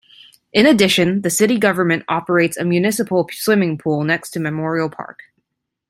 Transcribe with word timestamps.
In 0.51 0.65
addition, 0.65 1.21
the 1.21 1.29
city 1.29 1.59
government 1.59 2.05
operates 2.09 2.57
a 2.57 2.65
municipal 2.65 3.29
swimming 3.31 3.77
pool 3.77 4.03
next 4.03 4.31
to 4.31 4.39
Memorial 4.39 4.89
Park. 4.89 5.19